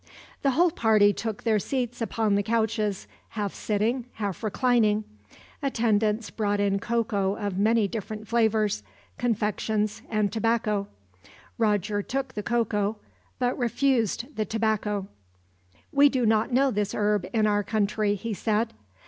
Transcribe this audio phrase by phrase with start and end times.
[0.41, 3.05] The whole party took their seats upon the couches,
[3.37, 5.03] half sitting, half reclining.
[5.61, 8.81] Attendants brought in cocoa of many different flavors,
[9.19, 10.87] confections, and tobacco.
[11.59, 12.97] Roger took the cocoa,
[13.37, 15.07] but refused the tobacco.
[15.91, 18.73] "We do not know this herb in our country," he said.